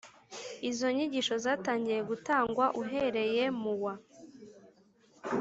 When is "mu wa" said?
3.61-3.93